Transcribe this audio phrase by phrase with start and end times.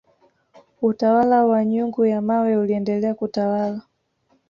[0.81, 3.81] utawala wa nyungu ya mawe uliendelea kutawala